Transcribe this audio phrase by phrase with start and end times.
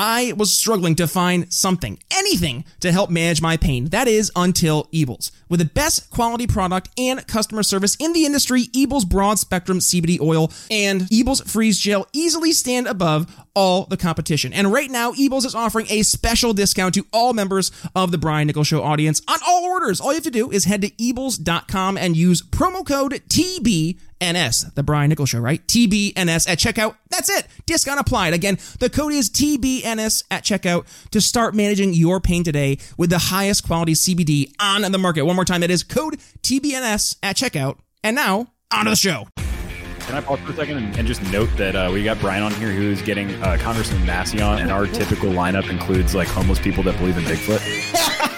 [0.00, 3.86] I was struggling to find something, anything to help manage my pain.
[3.86, 5.32] That is until Ables.
[5.48, 10.20] With the best quality product and customer service in the industry, Ables Broad Spectrum CBD
[10.20, 14.52] oil and Ables Freeze Gel easily stand above all the competition.
[14.52, 18.46] And right now, Ables is offering a special discount to all members of the Brian
[18.46, 20.00] Nichols Show audience on all orders.
[20.00, 24.82] All you have to do is head to Ables.com and use promo code TBNS, the
[24.84, 25.66] Brian Nichols Show, right?
[25.66, 26.96] TBNS at checkout.
[27.10, 27.48] That's it.
[27.66, 28.32] Discount applied.
[28.32, 33.18] Again, the code is TBNS at checkout to start managing your pain today with the
[33.18, 35.22] highest quality CBD on the market.
[35.24, 37.78] One more time, that is code TBNS at checkout.
[38.02, 39.28] And now, on to the show.
[39.36, 42.42] Can I pause for a second and, and just note that uh, we got Brian
[42.42, 46.58] on here who's getting uh, Congressman Massey on, and our typical lineup includes like homeless
[46.58, 48.28] people that believe in Bigfoot.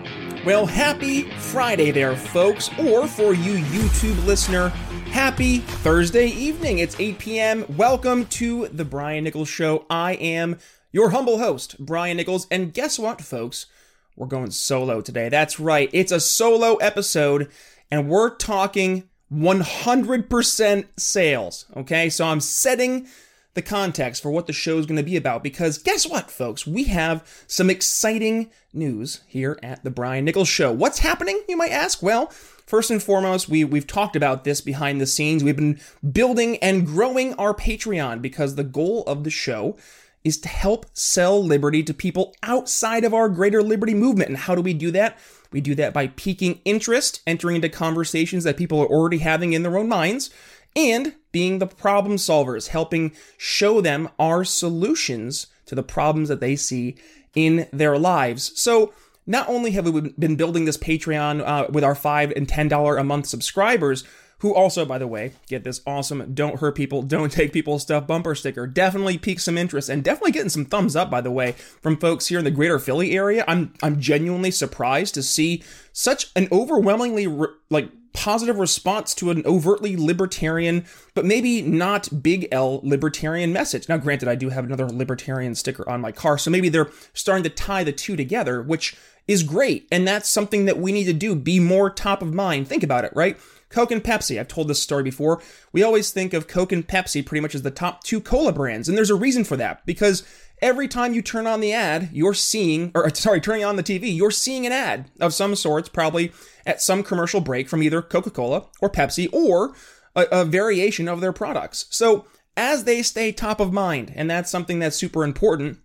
[0.43, 4.69] Well, happy Friday there, folks, or for you YouTube listener,
[5.11, 6.79] happy Thursday evening.
[6.79, 7.65] It's 8 p.m.
[7.77, 9.85] Welcome to the Brian Nichols Show.
[9.87, 10.57] I am
[10.91, 13.67] your humble host, Brian Nichols, and guess what, folks?
[14.15, 15.29] We're going solo today.
[15.29, 17.51] That's right, it's a solo episode,
[17.91, 21.65] and we're talking 100% sales.
[21.77, 23.07] Okay, so I'm setting
[23.53, 26.65] the context for what the show is going to be about because guess what, folks?
[26.65, 30.71] We have some exciting news here at the Brian Nichols Show.
[30.71, 32.01] What's happening, you might ask?
[32.01, 35.43] Well, first and foremost, we, we've talked about this behind the scenes.
[35.43, 35.79] We've been
[36.11, 39.77] building and growing our Patreon because the goal of the show
[40.23, 44.29] is to help sell liberty to people outside of our greater liberty movement.
[44.29, 45.17] And how do we do that?
[45.51, 49.63] We do that by piquing interest, entering into conversations that people are already having in
[49.63, 50.29] their own minds,
[50.75, 56.55] and being the problem solvers, helping show them our solutions to the problems that they
[56.55, 56.95] see
[57.33, 58.51] in their lives.
[58.59, 58.93] So,
[59.27, 62.97] not only have we been building this Patreon uh, with our five and ten dollar
[62.97, 64.03] a month subscribers,
[64.39, 68.07] who also, by the way, get this awesome "Don't hurt people, don't take people's stuff"
[68.07, 68.67] bumper sticker.
[68.67, 72.27] Definitely piqued some interest, and definitely getting some thumbs up, by the way, from folks
[72.27, 73.45] here in the Greater Philly area.
[73.47, 79.43] I'm I'm genuinely surprised to see such an overwhelmingly re- like positive response to an
[79.45, 83.87] overtly libertarian, but maybe not big L libertarian message.
[83.89, 87.43] Now, granted, I do have another libertarian sticker on my car, so maybe they're starting
[87.43, 88.95] to tie the two together, which
[89.27, 89.87] is great.
[89.91, 92.67] And that's something that we need to do be more top of mind.
[92.67, 93.37] Think about it, right?
[93.69, 94.39] Coke and Pepsi.
[94.39, 95.41] I've told this story before.
[95.71, 98.89] We always think of Coke and Pepsi pretty much as the top two cola brands,
[98.89, 100.23] and there's a reason for that because
[100.61, 104.15] every time you turn on the ad, you're seeing, or sorry, turning on the TV,
[104.15, 106.31] you're seeing an ad of some sorts, probably
[106.65, 109.73] at some commercial break from either Coca Cola or Pepsi or
[110.15, 111.85] a, a, variation of their products.
[111.89, 112.25] So
[112.57, 115.79] as they stay top of mind, and that's something that's super important,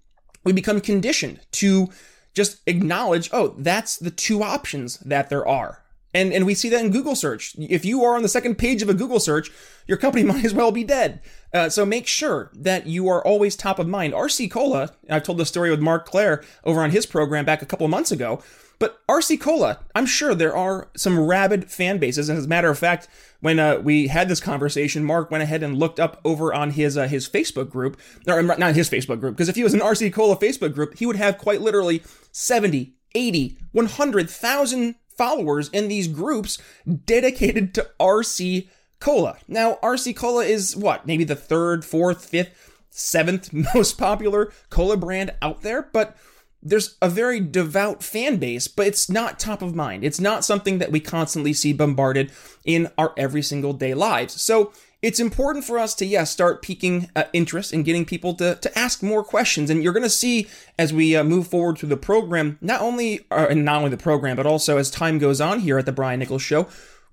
[0.44, 1.88] we become conditioned to
[2.34, 5.82] just acknowledge, oh, that's the two options that there are.
[6.14, 7.54] And, and we see that in Google search.
[7.58, 9.50] If you are on the second page of a Google search,
[9.86, 11.20] your company might as well be dead.
[11.52, 14.14] Uh, so make sure that you are always top of mind.
[14.14, 17.66] RC Cola, I've told the story with Mark Claire over on his program back a
[17.66, 18.42] couple months ago.
[18.78, 22.28] But RC Cola, I'm sure there are some rabid fan bases.
[22.28, 23.08] And as a matter of fact,
[23.40, 26.96] when uh, we had this conversation, Mark went ahead and looked up over on his
[26.96, 30.12] uh, his Facebook group, or not his Facebook group, because if he was an RC
[30.12, 32.02] Cola Facebook group, he would have quite literally
[32.32, 36.58] 70, 80, 100,000 followers in these groups
[37.04, 38.68] dedicated to RC
[39.00, 39.38] Cola.
[39.48, 41.06] Now, RC Cola is what?
[41.06, 42.50] Maybe the third, fourth, fifth,
[42.90, 46.16] seventh most popular cola brand out there, but
[46.62, 50.04] there's a very devout fan base, but it's not top of mind.
[50.04, 52.32] It's not something that we constantly see bombarded
[52.64, 54.40] in our every single day lives.
[54.40, 54.72] So
[55.02, 58.78] it's important for us to, yes, start piquing uh, interest and getting people to, to
[58.78, 59.70] ask more questions.
[59.70, 60.48] And you're going to see
[60.78, 64.36] as we uh, move forward through the program, not only, uh, not only the program,
[64.36, 66.66] but also as time goes on here at the Brian Nichols Show,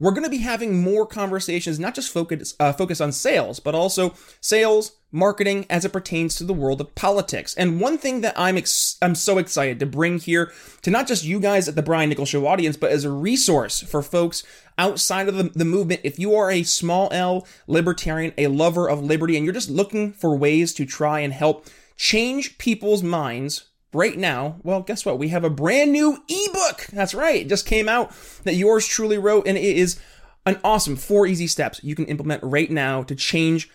[0.04, 3.74] we're going to be having more conversations, not just focus, uh, focus on sales, but
[3.74, 7.54] also sales, marketing as it pertains to the world of politics.
[7.56, 10.52] And one thing that I'm ex- I'm so excited to bring here
[10.82, 13.80] to not just you guys at the Brian Nichols Show audience, but as a resource
[13.82, 14.44] for folks
[14.78, 16.02] outside of the, the movement.
[16.04, 20.12] If you are a small L libertarian, a lover of liberty, and you're just looking
[20.12, 25.20] for ways to try and help change people's minds right now, well, guess what?
[25.20, 26.88] We have a brand new ebook.
[26.92, 27.42] That's right.
[27.42, 28.12] It just came out
[28.44, 30.00] that yours truly wrote, and it is
[30.46, 33.70] an awesome four easy steps you can implement right now to change.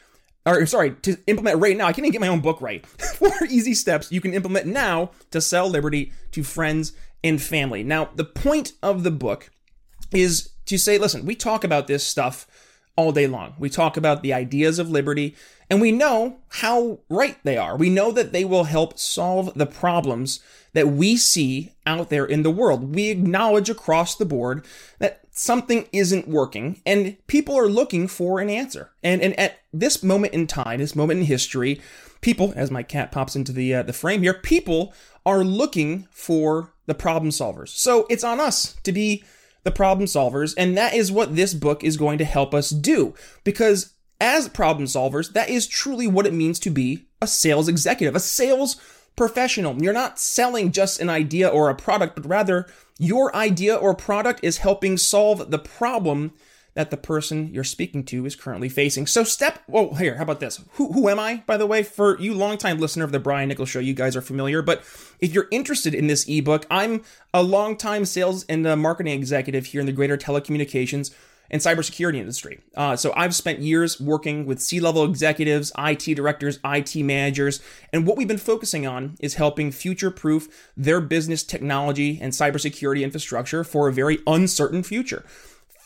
[0.46, 1.86] Or sorry, to implement right now.
[1.86, 2.86] I can't even get my own book right.
[3.16, 6.92] four easy steps you can implement now to sell liberty to friends
[7.22, 7.82] and family.
[7.82, 9.50] Now, the point of the book
[10.12, 12.46] is to say, listen, we talk about this stuff
[12.98, 13.54] all day long.
[13.60, 15.36] We talk about the ideas of liberty,
[15.70, 17.76] and we know how right they are.
[17.76, 20.40] We know that they will help solve the problems
[20.72, 22.96] that we see out there in the world.
[22.96, 24.66] We acknowledge across the board
[24.98, 28.90] that something isn't working, and people are looking for an answer.
[29.04, 31.80] And, and at this moment in time, this moment in history,
[32.20, 34.92] people, as my cat pops into the uh, the frame here, people
[35.24, 37.68] are looking for the problem solvers.
[37.68, 39.22] So it's on us to be
[39.68, 43.12] the problem solvers, and that is what this book is going to help us do.
[43.44, 48.16] Because as problem solvers, that is truly what it means to be a sales executive,
[48.16, 48.76] a sales
[49.14, 49.76] professional.
[49.82, 52.66] You're not selling just an idea or a product, but rather
[52.98, 56.32] your idea or product is helping solve the problem
[56.78, 59.04] that the person you're speaking to is currently facing.
[59.04, 60.62] So step, oh, here, how about this?
[60.74, 61.82] Who, who am I, by the way?
[61.82, 64.84] For you longtime listener of the Brian Nichols Show, you guys are familiar, but
[65.18, 67.02] if you're interested in this ebook, I'm
[67.34, 71.12] a longtime sales and uh, marketing executive here in the greater telecommunications
[71.50, 72.60] and cybersecurity industry.
[72.76, 77.60] Uh, so I've spent years working with C-level executives, IT directors, IT managers,
[77.92, 83.64] and what we've been focusing on is helping future-proof their business technology and cybersecurity infrastructure
[83.64, 85.24] for a very uncertain future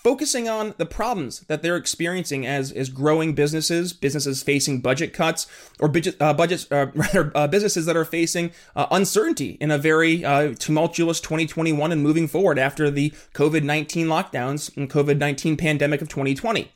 [0.02, 5.46] focusing on the problems that they're experiencing as as growing businesses, businesses facing budget cuts,
[5.78, 9.78] or budget, uh, budgets, uh, rather uh, businesses that are facing uh, uncertainty in a
[9.78, 15.56] very uh, tumultuous 2021 and moving forward after the COVID 19 lockdowns and COVID 19
[15.56, 16.70] pandemic of 2020.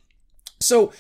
[0.61, 0.93] So,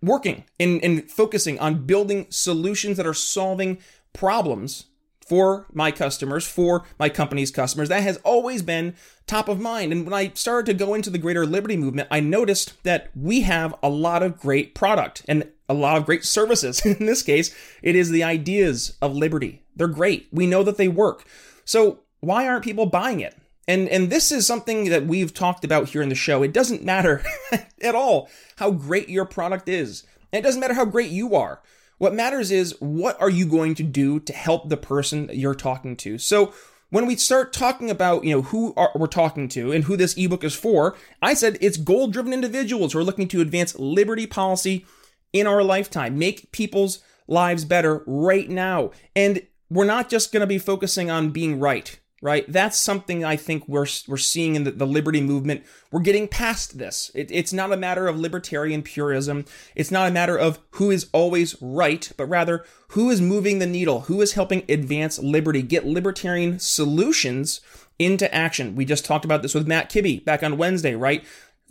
[0.00, 3.78] working and, and focusing on building solutions that are solving
[4.12, 4.86] problems
[5.26, 7.88] for my customers, for my company's customers.
[7.88, 8.94] That has always been
[9.26, 9.92] top of mind.
[9.92, 13.42] And when I started to go into the greater liberty movement, I noticed that we
[13.42, 16.80] have a lot of great product and a lot of great services.
[16.84, 19.62] in this case, it is the ideas of liberty.
[19.76, 20.28] They're great.
[20.30, 21.24] We know that they work.
[21.64, 23.36] So why aren't people buying it?
[23.66, 26.42] And and this is something that we've talked about here in the show.
[26.42, 27.22] It doesn't matter
[27.82, 30.04] at all how great your product is.
[30.32, 31.62] It doesn't matter how great you are.
[31.98, 35.96] What matters is what are you going to do to help the person you're talking
[35.98, 36.18] to.
[36.18, 36.52] So
[36.90, 40.14] when we start talking about, you know, who are, we're talking to and who this
[40.16, 44.86] ebook is for, I said it's goal-driven individuals who are looking to advance liberty policy
[45.32, 48.92] in our lifetime, make people's lives better right now.
[49.16, 52.50] And we're not just going to be focusing on being right right?
[52.50, 55.62] That's something I think we're we're seeing in the, the liberty movement.
[55.92, 57.10] We're getting past this.
[57.14, 59.44] It, it's not a matter of libertarian purism.
[59.76, 63.66] It's not a matter of who is always right, but rather who is moving the
[63.66, 67.60] needle, who is helping advance liberty, get libertarian solutions
[67.98, 68.74] into action.
[68.74, 71.22] We just talked about this with Matt Kibbe back on Wednesday, right?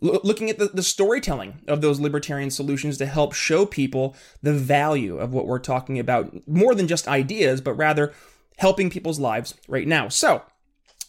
[0.02, 5.18] Looking at the, the storytelling of those libertarian solutions to help show people the value
[5.18, 8.14] of what we're talking about, more than just ideas, but rather
[8.58, 10.10] helping people's lives right now.
[10.10, 10.44] So,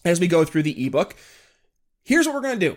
[0.05, 1.17] as we go through the ebook,
[2.03, 2.77] here's what we're going to do.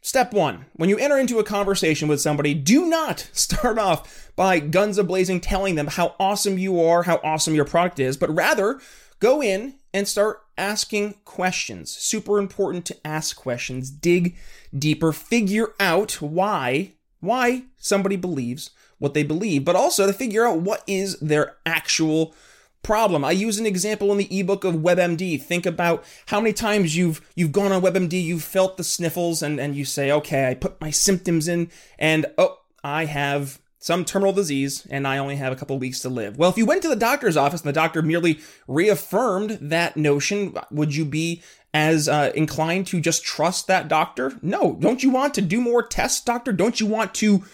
[0.00, 4.60] Step one when you enter into a conversation with somebody, do not start off by
[4.60, 8.80] guns ablazing telling them how awesome you are, how awesome your product is, but rather
[9.20, 11.90] go in and start asking questions.
[11.90, 14.36] Super important to ask questions, dig
[14.76, 20.60] deeper, figure out why why somebody believes what they believe, but also to figure out
[20.60, 22.34] what is their actual
[22.82, 23.24] problem.
[23.24, 25.40] I use an example in the ebook of WebMD.
[25.42, 29.60] Think about how many times you've you've gone on WebMD, you've felt the sniffles, and,
[29.60, 34.32] and you say, okay, I put my symptoms in, and oh, I have some terminal
[34.32, 36.36] disease and I only have a couple weeks to live.
[36.36, 40.54] Well, if you went to the doctor's office and the doctor merely reaffirmed that notion,
[40.70, 41.42] would you be
[41.72, 44.32] as uh, inclined to just trust that doctor?
[44.42, 44.76] No.
[44.80, 46.52] Don't you want to do more tests, doctor?
[46.52, 47.44] Don't you want to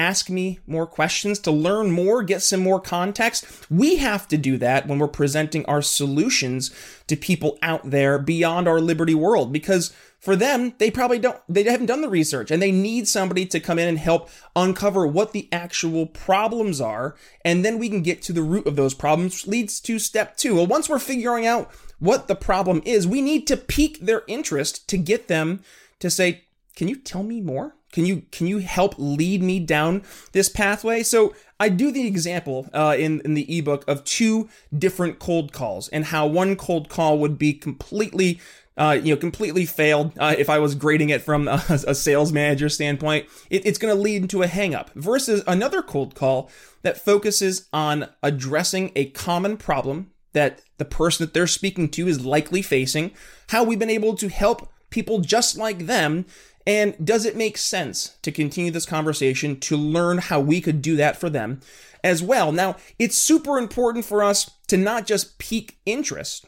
[0.00, 3.44] ask me more questions, to learn more, get some more context.
[3.70, 6.70] We have to do that when we're presenting our solutions
[7.06, 11.62] to people out there beyond our liberty world because for them, they probably don't, they
[11.64, 15.32] haven't done the research and they need somebody to come in and help uncover what
[15.32, 17.16] the actual problems are.
[17.44, 20.56] And then we can get to the root of those problems, leads to step two.
[20.56, 24.88] Well, once we're figuring out what the problem is, we need to pique their interest
[24.88, 25.62] to get them
[26.00, 26.44] to say,
[26.76, 27.74] can you tell me more?
[27.92, 31.02] Can you can you help lead me down this pathway?
[31.02, 35.88] So I do the example uh, in in the ebook of two different cold calls
[35.88, 38.40] and how one cold call would be completely
[38.76, 40.12] uh, you know, completely failed.
[40.18, 43.94] Uh, if I was grading it from a, a sales manager standpoint, it, it's going
[43.94, 46.50] to lead into a hangup versus another cold call
[46.82, 52.24] that focuses on addressing a common problem that the person that they're speaking to is
[52.24, 53.10] likely facing,
[53.50, 56.24] how we've been able to help people just like them,
[56.66, 60.96] and does it make sense to continue this conversation to learn how we could do
[60.96, 61.60] that for them
[62.04, 62.52] as well?
[62.52, 66.46] Now, it's super important for us to not just pique interest,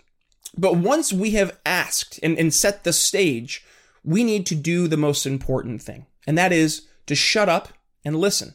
[0.57, 3.65] but once we have asked and, and set the stage,
[4.05, 7.71] we need to do the most important thing, and that is to shut up
[8.05, 8.55] and listen.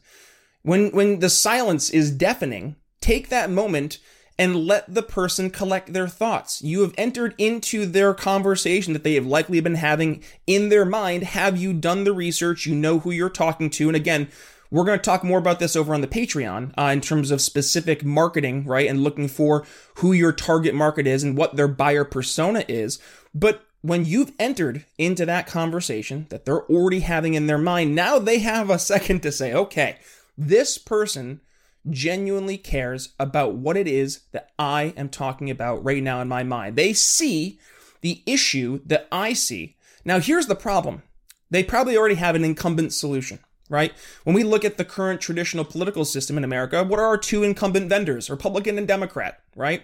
[0.62, 4.00] When, when the silence is deafening, take that moment
[4.40, 6.62] and let the person collect their thoughts.
[6.62, 11.24] You have entered into their conversation that they have likely been having in their mind.
[11.24, 12.66] Have you done the research?
[12.66, 13.88] You know who you're talking to.
[13.88, 14.30] And again,
[14.70, 17.42] we're going to talk more about this over on the Patreon uh, in terms of
[17.42, 18.90] specific marketing, right?
[18.90, 19.66] And looking for
[19.96, 23.00] who your target market is and what their buyer persona is.
[23.34, 28.20] But when you've entered into that conversation that they're already having in their mind, now
[28.20, 29.98] they have a second to say, okay,
[30.38, 31.42] this person
[31.90, 36.44] genuinely cares about what it is that I am talking about right now in my
[36.44, 36.76] mind.
[36.76, 37.60] They see
[38.02, 39.76] the issue that I see.
[40.06, 41.04] Now, here's the problem
[41.50, 43.40] they probably already have an incumbent solution
[43.70, 43.94] right?
[44.24, 47.44] When we look at the current traditional political system in America, what are our two
[47.44, 49.84] incumbent vendors, Republican and Democrat, right?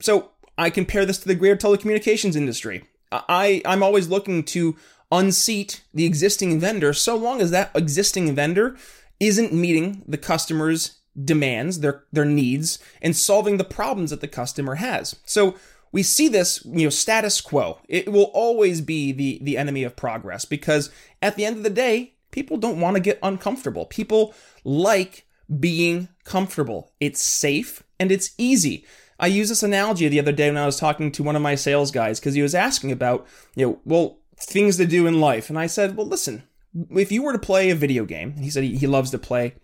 [0.00, 2.84] So I compare this to the greater telecommunications industry.
[3.10, 4.76] I, I'm always looking to
[5.10, 8.76] unseat the existing vendor so long as that existing vendor
[9.20, 14.76] isn't meeting the customer's demands, their their needs, and solving the problems that the customer
[14.76, 15.16] has.
[15.24, 15.56] So
[15.92, 17.78] we see this, you know, status quo.
[17.88, 20.90] It will always be the the enemy of progress because
[21.22, 23.86] at the end of the day, people don't want to get uncomfortable.
[23.86, 25.24] People like
[25.60, 26.92] being comfortable.
[27.00, 28.84] It's safe and it's easy.
[29.20, 31.54] I used this analogy the other day when I was talking to one of my
[31.54, 35.48] sales guys because he was asking about, you know, well, things to do in life.
[35.48, 36.42] And I said, well, listen,
[36.90, 39.54] if you were to play a video game, he said he, he loves to play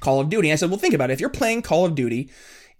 [0.00, 0.52] Call of Duty.
[0.52, 1.14] I said, well, think about it.
[1.14, 2.30] If you're playing Call of Duty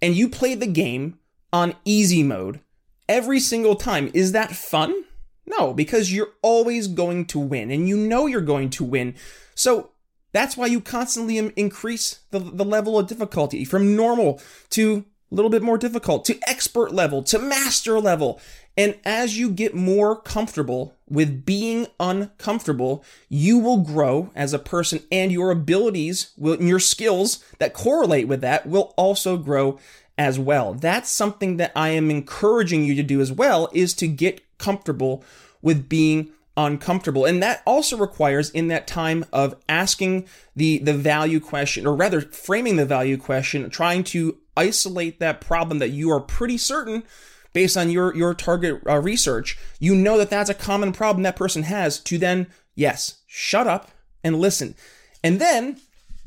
[0.00, 1.18] and you play the game
[1.52, 2.60] on easy mode
[3.08, 5.04] every single time, is that fun?
[5.46, 9.14] No, because you're always going to win and you know you're going to win.
[9.54, 9.90] So
[10.32, 15.50] that's why you constantly increase the, the level of difficulty from normal to a little
[15.50, 18.40] bit more difficult to expert level to master level.
[18.76, 25.00] And as you get more comfortable with being uncomfortable, you will grow as a person
[25.12, 29.78] and your abilities will, and your skills that correlate with that will also grow
[30.16, 30.74] as well.
[30.74, 35.22] That's something that I am encouraging you to do as well is to get comfortable
[35.60, 37.24] with being uncomfortable.
[37.24, 42.20] And that also requires in that time of asking the the value question or rather
[42.20, 47.04] framing the value question, trying to isolate that problem that you are pretty certain
[47.52, 51.36] based on your your target uh, research, you know that that's a common problem that
[51.36, 53.90] person has to then yes, shut up
[54.24, 54.74] and listen.
[55.22, 55.80] And then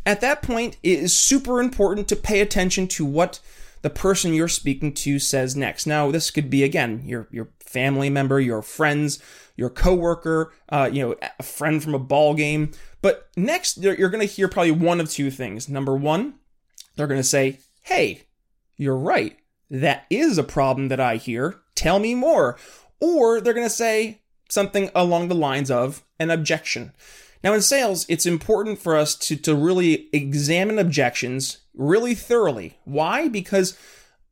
[0.06, 3.40] at that point it is super important to pay attention to what
[3.82, 5.86] the person you're speaking to says next.
[5.86, 9.20] Now, this could be again your your family member, your friends,
[9.56, 12.72] your coworker, uh, you know, a friend from a ball game.
[13.02, 15.70] But next, you're, going to hear probably one of two things.
[15.70, 16.36] Number one,
[16.96, 18.24] they're going to say, "Hey,
[18.78, 19.38] you're right.
[19.70, 21.62] That is a problem that I hear.
[21.76, 22.58] Tell me more."
[23.00, 26.94] Or they're going to say something along the lines of an objection.
[27.44, 32.80] Now, in sales, it's important for us to, to really examine objections really thoroughly.
[32.86, 33.28] Why?
[33.28, 33.78] Because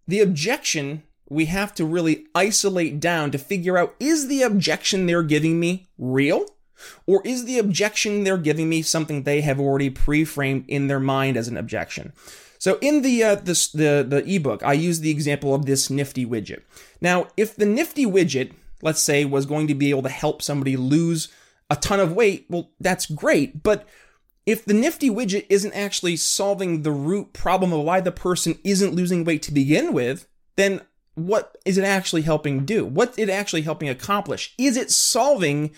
[0.08, 5.24] the objection we have to really isolate down to figure out is the objection they're
[5.24, 6.46] giving me real?
[7.06, 11.38] Or is the objection they're giving me something they have already pre-framed in their mind
[11.38, 12.13] as an objection?
[12.63, 16.25] So in the uh, this, the the ebook, I use the example of this nifty
[16.25, 16.62] widget.
[17.01, 20.77] Now, if the nifty widget, let's say, was going to be able to help somebody
[20.77, 21.27] lose
[21.70, 23.63] a ton of weight, well, that's great.
[23.63, 23.86] But
[24.46, 28.96] if the nifty widget isn't actually solving the root problem of why the person isn't
[28.96, 30.79] losing weight to begin with, then
[31.15, 32.86] what is it actually helping do?
[32.86, 34.55] What's it actually helping accomplish?
[34.58, 35.72] Is it solving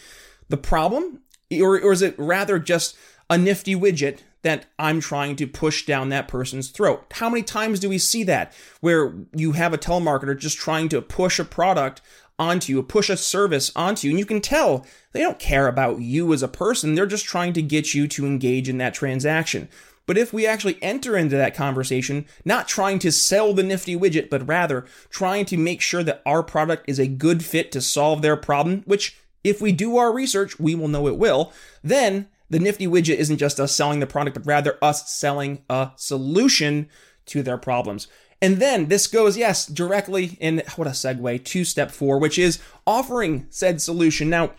[0.49, 1.21] the problem?
[1.51, 2.95] Or, or is it rather just
[3.27, 7.05] a nifty widget that I'm trying to push down that person's throat?
[7.11, 11.01] How many times do we see that where you have a telemarketer just trying to
[11.01, 12.01] push a product
[12.37, 14.11] onto you, push a service onto you.
[14.11, 16.95] And you can tell they don't care about you as a person.
[16.95, 19.69] They're just trying to get you to engage in that transaction.
[20.05, 24.29] But if we actually enter into that conversation, not trying to sell the nifty widget,
[24.29, 28.21] but rather trying to make sure that our product is a good fit to solve
[28.21, 32.59] their problem, which if we do our research, we will know it will, then the
[32.59, 36.89] nifty widget isn't just us selling the product, but rather us selling a solution
[37.27, 38.07] to their problems.
[38.41, 42.59] And then this goes, yes, directly in what a segue to step four, which is
[42.85, 44.29] offering said solution.
[44.29, 44.51] Now,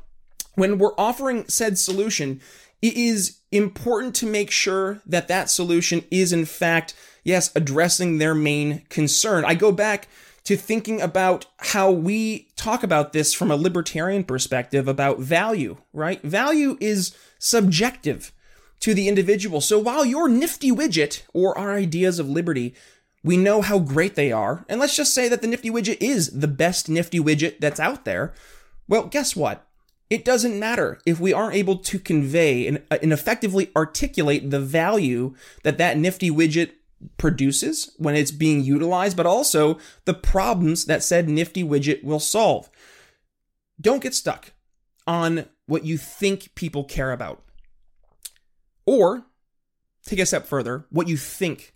[0.55, 2.41] when we're offering said solution,
[2.83, 8.35] it is important to make sure that that solution is, in fact, yes, addressing their
[8.35, 9.45] main concern.
[9.45, 10.09] I go back
[10.47, 16.23] to thinking about how we talk about this from a libertarian perspective about value, right?
[16.23, 18.33] Value is subjective
[18.79, 19.61] to the individual.
[19.61, 22.75] So while your nifty widget or our ideas of liberty,
[23.25, 26.31] we know how great they are, and let's just say that the nifty widget is
[26.31, 28.33] the best nifty widget that's out there.
[28.87, 29.67] Well, guess what?
[30.11, 34.61] It doesn't matter if we aren't able to convey and, uh, and effectively articulate the
[34.61, 35.35] value
[35.65, 36.71] that that nifty widget
[37.19, 42.71] produces when it's being utilized, but also the problems that said nifty widget will solve.
[43.81, 44.53] Don't get stuck
[45.07, 47.43] on what you think people care about.
[48.87, 49.27] Or
[50.05, 51.75] take a step further, what you think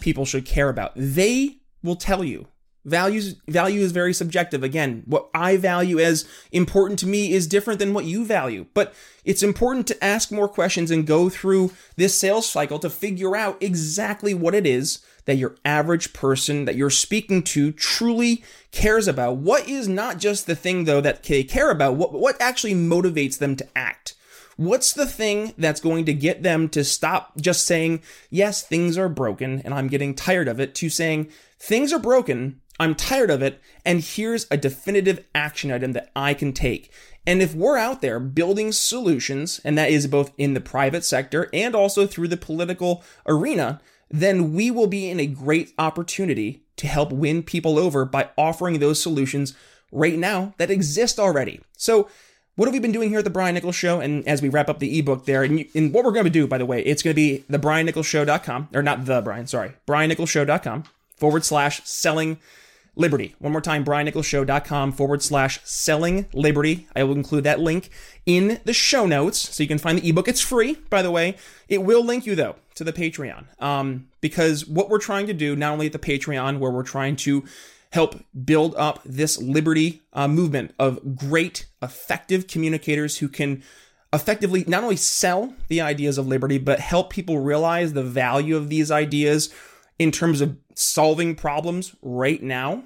[0.00, 0.92] people should care about.
[0.96, 2.48] They will tell you
[2.84, 4.62] Values value is very subjective.
[4.62, 8.66] Again, what I value as important to me is different than what you value.
[8.74, 13.34] But it's important to ask more questions and go through this sales cycle to figure
[13.34, 19.08] out exactly what it is that your average person that you're speaking to truly cares
[19.08, 19.36] about.
[19.36, 23.38] What is not just the thing though that they care about, what what actually motivates
[23.38, 24.14] them to act.
[24.56, 29.08] What's the thing that's going to get them to stop just saying, yes, things are
[29.08, 33.40] broken and I'm getting tired of it, to saying, things are broken, I'm tired of
[33.42, 36.90] it, and here's a definitive action item that I can take.
[37.26, 41.48] And if we're out there building solutions, and that is both in the private sector
[41.52, 46.86] and also through the political arena, then we will be in a great opportunity to
[46.86, 49.54] help win people over by offering those solutions
[49.92, 51.60] right now that exist already.
[51.76, 52.08] So,
[52.56, 53.98] what have we been doing here at the Brian Nichols Show?
[54.00, 56.30] And as we wrap up the ebook there, and, you, and what we're going to
[56.30, 59.72] do, by the way, it's going to be the BrianNicholsShow.com, or not the Brian, sorry,
[59.88, 60.84] BrianNicholsShow.com
[61.16, 62.38] forward slash selling
[62.96, 63.34] liberty.
[63.38, 66.86] One more time, briannicholsshow.com forward slash selling liberty.
[66.94, 67.90] I will include that link
[68.26, 70.28] in the show notes so you can find the ebook.
[70.28, 71.36] It's free, by the way.
[71.68, 73.46] It will link you, though, to the Patreon.
[73.60, 77.16] Um, because what we're trying to do, not only at the Patreon, where we're trying
[77.16, 77.44] to
[77.92, 83.62] help build up this liberty uh, movement of great, effective communicators who can
[84.12, 88.68] effectively not only sell the ideas of liberty, but help people realize the value of
[88.68, 89.52] these ideas
[89.98, 92.84] in terms of solving problems right now,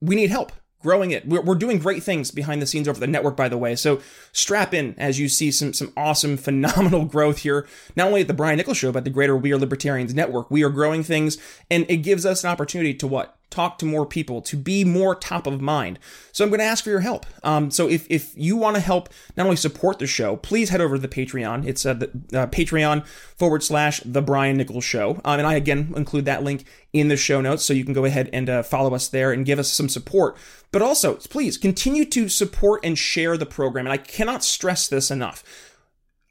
[0.00, 1.26] we need help growing it.
[1.26, 3.74] We're, we're doing great things behind the scenes over the network, by the way.
[3.74, 4.00] So
[4.32, 7.66] strap in as you see some some awesome, phenomenal growth here,
[7.96, 10.50] not only at the Brian Nichols Show, but the greater We Are Libertarians network.
[10.50, 11.38] We are growing things,
[11.70, 15.14] and it gives us an opportunity to what talk to more people, to be more
[15.14, 15.98] top of mind.
[16.32, 17.26] So I'm going to ask for your help.
[17.42, 20.80] Um, so if, if you want to help not only support the show, please head
[20.80, 21.66] over to the Patreon.
[21.66, 25.20] It's uh, the uh, Patreon forward slash the Brian Nichols Show.
[25.24, 28.04] Um, and I again include that link in the show notes so you can go
[28.04, 30.36] ahead and uh, follow us there and give us some support.
[30.70, 33.86] But also, please continue to support and share the program.
[33.86, 35.42] And I cannot stress this enough.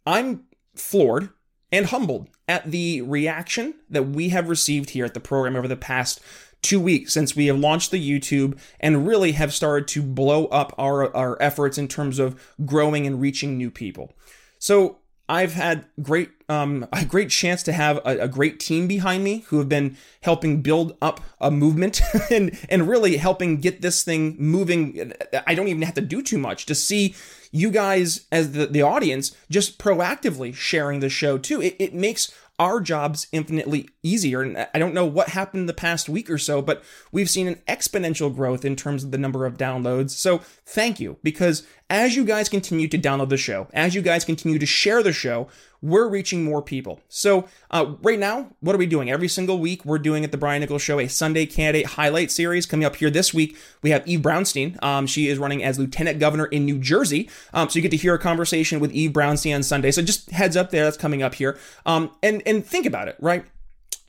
[0.06, 0.44] I'm
[0.76, 1.30] floored
[1.72, 5.76] and humbled at the reaction that we have received here at the program over the
[5.76, 6.22] past
[6.68, 10.76] two weeks since we have launched the YouTube and really have started to blow up
[10.78, 14.12] our, our efforts in terms of growing and reaching new people.
[14.60, 14.98] So
[15.30, 19.40] I've had great um, a great chance to have a, a, great team behind me
[19.48, 22.02] who have been helping build up a movement
[22.32, 25.14] and and really helping get this thing moving.
[25.46, 27.16] I don't even have to do too much to see
[27.52, 31.62] you guys as the, the audience just proactively sharing the show too.
[31.62, 34.42] It, it makes our jobs infinitely easier.
[34.42, 37.62] And I don't know what happened the past week or so, but we've seen an
[37.68, 40.12] exponential growth in terms of the number of downloads.
[40.12, 44.26] So thank you, because as you guys continue to download the show, as you guys
[44.26, 45.48] continue to share the show,
[45.82, 47.00] we're reaching more people.
[47.08, 49.10] So, uh, right now, what are we doing?
[49.10, 52.66] Every single week, we're doing at the Brian Nichols Show a Sunday candidate highlight series.
[52.66, 54.82] Coming up here this week, we have Eve Brownstein.
[54.84, 57.30] Um, she is running as lieutenant governor in New Jersey.
[57.54, 59.92] Um, so you get to hear a conversation with Eve Brownstein on Sunday.
[59.92, 61.58] So just heads up there, that's coming up here.
[61.86, 63.46] Um, and and think about it, right?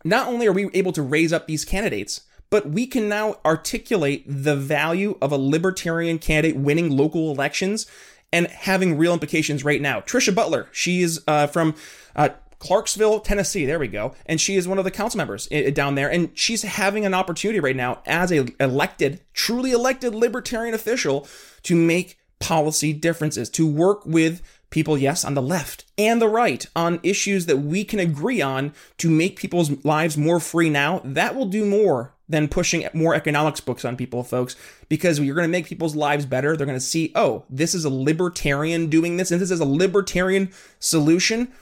[0.05, 4.25] Not only are we able to raise up these candidates, but we can now articulate
[4.27, 7.87] the value of a libertarian candidate winning local elections
[8.33, 10.01] and having real implications right now.
[10.01, 11.75] Trisha Butler, she is uh, from
[12.15, 13.65] uh, Clarksville, Tennessee.
[13.65, 14.15] There we go.
[14.27, 16.11] And she is one of the council members down there.
[16.11, 21.27] And she's having an opportunity right now as a elected, truly elected libertarian official
[21.63, 26.67] to make policy differences, to work with people, yes, on the left and the right
[26.77, 31.35] on issues that we can agree on to make people's lives more free now, that
[31.35, 34.55] will do more than pushing more economics books on people, folks,
[34.89, 36.57] because you're going to make people's lives better.
[36.57, 39.65] They're going to see, oh, this is a libertarian doing this, and this is a
[39.65, 41.53] libertarian solution.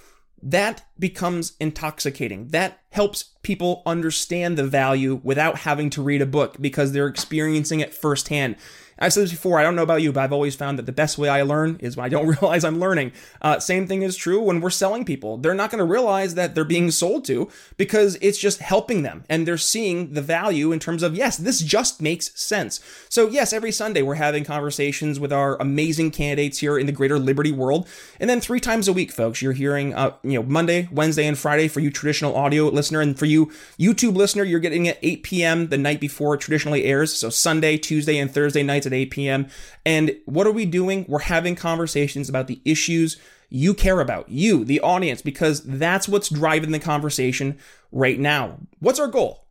[0.42, 2.48] That becomes intoxicating.
[2.48, 7.80] That helps people understand the value without having to read a book because they're experiencing
[7.80, 8.56] it firsthand.
[8.98, 9.58] I've said this before.
[9.58, 11.76] I don't know about you, but I've always found that the best way I learn
[11.80, 13.12] is when I don't realize I'm learning.
[13.42, 15.36] Uh, same thing is true when we're selling people.
[15.36, 19.24] They're not going to realize that they're being sold to because it's just helping them
[19.28, 22.80] and they're seeing the value in terms of, yes, this just makes sense.
[23.08, 27.18] So, yes, every Sunday we're having conversations with our amazing candidates here in the greater
[27.18, 27.86] Liberty world.
[28.18, 31.36] And then three times a week, folks, you're hearing, uh, you know, Monday, Wednesday, and
[31.36, 33.00] Friday for you traditional audio listener.
[33.02, 33.46] And for you
[33.78, 35.68] YouTube listener, you're getting at 8 p.m.
[35.68, 37.12] the night before it traditionally airs.
[37.12, 39.48] So, Sunday, Tuesday, and Thursday nights at 8 p.m.
[39.84, 41.04] And what are we doing?
[41.08, 43.18] We're having conversations about the issues
[43.48, 47.58] you care about, you, the audience, because that's what's driving the conversation
[47.92, 48.58] right now.
[48.80, 49.46] What's our goal?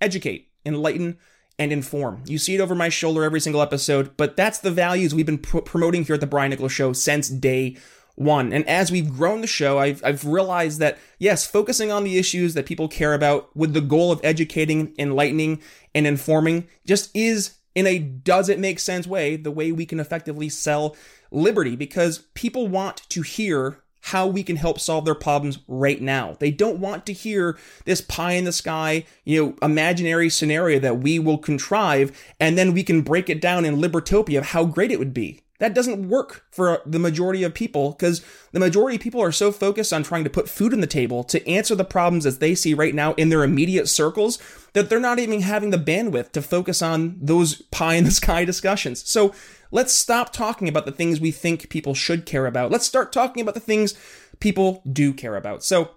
[0.00, 1.18] Educate, enlighten,
[1.58, 2.22] and inform.
[2.26, 5.38] You see it over my shoulder every single episode, but that's the values we've been
[5.38, 7.76] pr- promoting here at the Brian Nichols Show since day
[8.14, 8.52] one.
[8.52, 12.54] And as we've grown the show, I've, I've realized that, yes, focusing on the issues
[12.54, 15.60] that people care about with the goal of educating, enlightening,
[15.94, 20.00] and informing just is in a does it make sense way the way we can
[20.00, 20.96] effectively sell
[21.30, 26.36] liberty because people want to hear how we can help solve their problems right now.
[26.40, 31.00] They don't want to hear this pie in the sky, you know, imaginary scenario that
[31.00, 34.90] we will contrive and then we can break it down in libertopia of how great
[34.90, 35.40] it would be.
[35.58, 39.50] That doesn't work for the majority of people because the majority of people are so
[39.50, 42.54] focused on trying to put food on the table to answer the problems as they
[42.54, 44.38] see right now in their immediate circles
[44.72, 48.44] that they're not even having the bandwidth to focus on those pie in the sky
[48.44, 49.08] discussions.
[49.08, 49.34] So
[49.72, 52.70] let's stop talking about the things we think people should care about.
[52.70, 53.94] Let's start talking about the things
[54.38, 55.64] people do care about.
[55.64, 55.90] So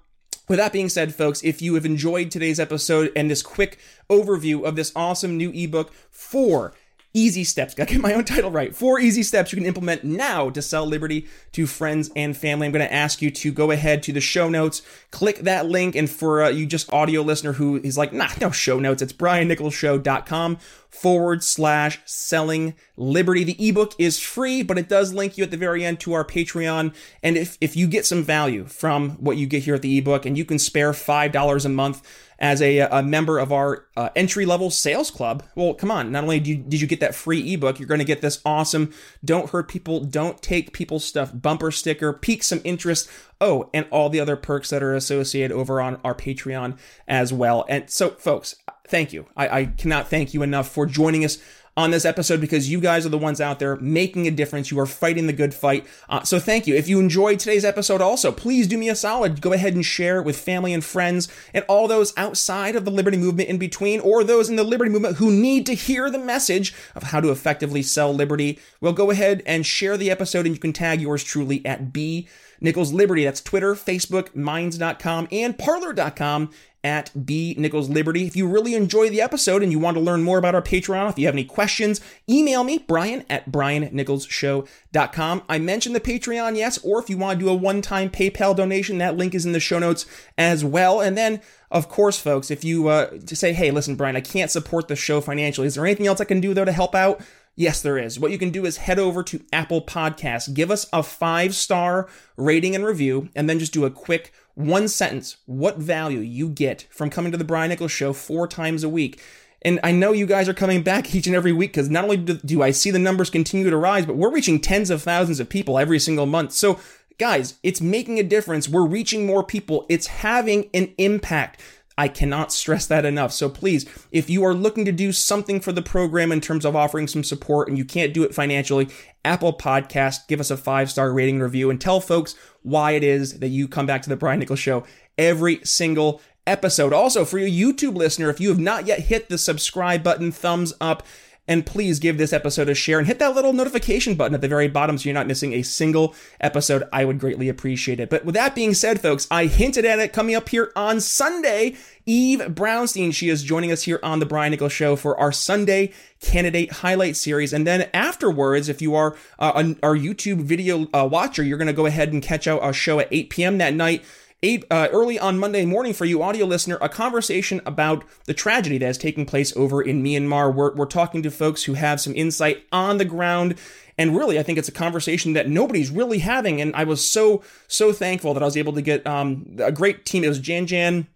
[0.49, 3.77] with that being said, folks, if you have enjoyed today's episode and this quick
[4.09, 6.73] overview of this awesome new ebook for
[7.13, 7.73] easy steps.
[7.73, 8.75] Gotta get my own title right.
[8.75, 12.67] Four easy steps you can implement now to sell Liberty to friends and family.
[12.67, 16.09] I'm to ask you to go ahead to the show notes, click that link, and
[16.09, 20.57] for uh, you just audio listener who is like, nah, no show notes, it's briannicholsshow.com
[20.91, 23.43] forward slash selling liberty.
[23.43, 26.25] The ebook is free, but it does link you at the very end to our
[26.25, 26.93] Patreon.
[27.23, 30.25] And if, if you get some value from what you get here at the ebook
[30.25, 32.05] and you can spare $5 a month,
[32.41, 35.43] as a, a member of our uh, entry level sales club.
[35.55, 36.11] Well, come on.
[36.11, 38.41] Not only did you, did you get that free ebook, you're going to get this
[38.43, 38.91] awesome
[39.23, 43.07] Don't Hurt People, Don't Take People's Stuff bumper sticker, pique some interest.
[43.39, 47.63] Oh, and all the other perks that are associated over on our Patreon as well.
[47.69, 48.55] And so, folks,
[48.91, 49.25] thank you.
[49.35, 51.39] I, I cannot thank you enough for joining us
[51.77, 54.71] on this episode because you guys are the ones out there making a difference.
[54.71, 55.87] You are fighting the good fight.
[56.09, 56.75] Uh, so thank you.
[56.75, 59.41] If you enjoyed today's episode also, please do me a solid.
[59.41, 62.91] Go ahead and share it with family and friends and all those outside of the
[62.91, 66.19] Liberty Movement in between or those in the Liberty Movement who need to hear the
[66.19, 68.59] message of how to effectively sell Liberty.
[68.81, 72.27] Well, go ahead and share the episode and you can tag yours truly at B
[72.59, 73.23] Nichols Liberty.
[73.23, 76.51] That's Twitter, Facebook, Minds.com, and Parler.com
[76.83, 78.25] at B Nichols Liberty.
[78.25, 81.09] If you really enjoy the episode and you want to learn more about our Patreon,
[81.09, 85.43] if you have any questions, email me, Brian at BrianNicholsShow.com.
[85.47, 88.55] I mentioned the Patreon, yes, or if you want to do a one time PayPal
[88.55, 90.05] donation, that link is in the show notes
[90.37, 91.01] as well.
[91.01, 94.51] And then, of course, folks, if you uh, to say, hey, listen, Brian, I can't
[94.51, 97.21] support the show financially, is there anything else I can do though to help out?
[97.55, 98.17] Yes, there is.
[98.17, 102.07] What you can do is head over to Apple Podcasts, give us a five star
[102.37, 106.87] rating and review, and then just do a quick one sentence what value you get
[106.89, 109.21] from coming to the Brian Nichols Show four times a week.
[109.63, 112.17] And I know you guys are coming back each and every week because not only
[112.17, 115.49] do I see the numbers continue to rise, but we're reaching tens of thousands of
[115.49, 116.51] people every single month.
[116.53, 116.79] So,
[117.19, 118.67] guys, it's making a difference.
[118.67, 121.61] We're reaching more people, it's having an impact.
[122.01, 123.31] I cannot stress that enough.
[123.31, 126.75] So please, if you are looking to do something for the program in terms of
[126.75, 128.89] offering some support and you can't do it financially,
[129.23, 132.33] Apple Podcast, give us a five star rating review and tell folks
[132.63, 134.83] why it is that you come back to the Brian Nichols Show
[135.15, 136.91] every single episode.
[136.91, 140.73] Also, for you YouTube listener, if you have not yet hit the subscribe button, thumbs
[140.81, 141.05] up,
[141.51, 144.47] and please give this episode a share and hit that little notification button at the
[144.47, 146.87] very bottom so you're not missing a single episode.
[146.93, 148.09] I would greatly appreciate it.
[148.09, 151.75] But with that being said, folks, I hinted at it coming up here on Sunday.
[152.05, 155.91] Eve Brownstein, she is joining us here on the Brian Nichols Show for our Sunday
[156.21, 157.51] candidate highlight series.
[157.51, 161.73] And then afterwards, if you are uh, our YouTube video uh, watcher, you're going to
[161.73, 163.57] go ahead and catch out our show at 8 p.m.
[163.57, 164.05] that night
[164.43, 168.77] eight, uh, early on Monday morning for you audio listener, a conversation about the tragedy
[168.79, 170.53] that is taking place over in Myanmar.
[170.53, 173.55] We're, we're talking to folks who have some insight on the ground.
[173.97, 176.59] And really, I think it's a conversation that nobody's really having.
[176.59, 180.05] And I was so, so thankful that I was able to get um, a great
[180.05, 180.23] team.
[180.23, 181.07] It was Jan Jan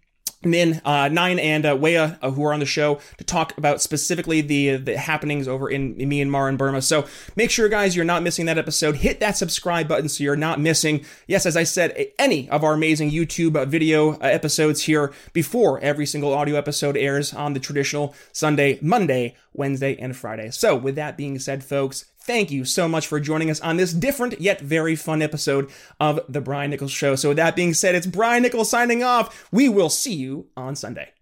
[0.44, 3.80] Min, uh, Nine, and uh, Weya, uh, who are on the show to talk about
[3.80, 6.82] specifically the the happenings over in, Myanmar and Burma.
[6.82, 8.96] So make sure, guys, you're not missing that episode.
[8.96, 12.74] Hit that subscribe button so you're not missing, yes, as I said, any of our
[12.74, 17.60] amazing YouTube uh, video uh, episodes here before every single audio episode airs on the
[17.60, 20.50] traditional Sunday, Monday, Wednesday, and Friday.
[20.50, 23.92] So with that being said, folks, thank you so much for joining us on this
[23.92, 27.14] different yet very fun episode of The Brian Nichols Show.
[27.14, 29.48] So, with that being said, it's Brian Nichols signing off.
[29.52, 31.12] We will see you on Sunday.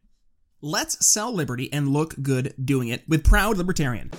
[0.61, 4.11] Let's sell liberty and look good doing it with Proud Libertarian.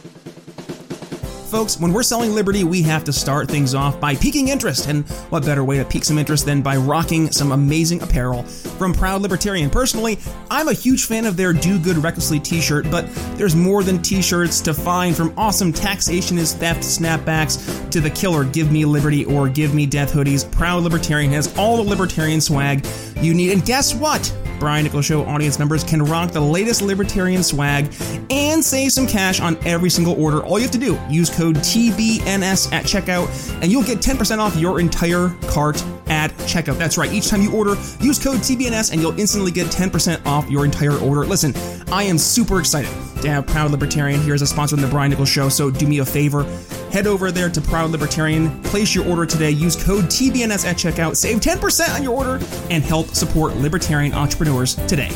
[1.55, 4.89] Folks, when we're selling Liberty, we have to start things off by piquing interest.
[4.89, 8.91] And what better way to pique some interest than by rocking some amazing apparel from
[8.91, 9.69] Proud Libertarian?
[9.69, 10.19] Personally,
[10.51, 14.01] I'm a huge fan of their Do Good Recklessly t shirt, but there's more than
[14.01, 18.83] t shirts to find from awesome taxation is theft snapbacks to the killer Give Me
[18.83, 20.51] Liberty or Give Me Death hoodies.
[20.51, 22.85] Proud Libertarian has all the libertarian swag
[23.21, 23.53] you need.
[23.53, 24.29] And guess what?
[24.59, 27.93] Brian Nichols Show audience members can rock the latest libertarian swag
[28.29, 30.43] and save some cash on every single order.
[30.43, 34.55] All you have to do, use code TBNS at checkout, and you'll get 10% off
[34.55, 36.77] your entire cart at checkout.
[36.77, 37.11] That's right.
[37.11, 40.97] Each time you order, use code TBNS and you'll instantly get 10% off your entire
[40.97, 41.25] order.
[41.25, 41.53] Listen,
[41.91, 42.91] I am super excited
[43.29, 45.47] have Proud Libertarian here as a sponsor of the Brian Nichols Show.
[45.49, 46.43] So do me a favor,
[46.91, 51.15] head over there to Proud Libertarian, place your order today, use code TBNS at checkout,
[51.15, 55.09] save 10% on your order, and help support libertarian entrepreneurs today.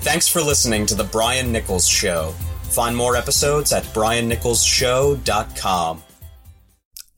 [0.00, 2.30] Thanks for listening to The Brian Nichols Show.
[2.62, 6.02] Find more episodes at briannicholsshow.com.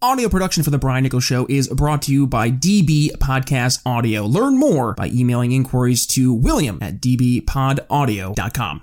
[0.00, 4.24] Audio production for The Brian Nichols Show is brought to you by DB Podcast Audio.
[4.24, 8.82] Learn more by emailing inquiries to william at dbpodaudio.com.